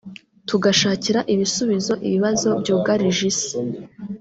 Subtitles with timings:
[0.47, 3.55] tugashakira ibisubizo ibibazo byugarije Isi